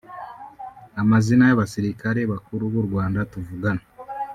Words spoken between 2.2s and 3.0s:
bakuru b’u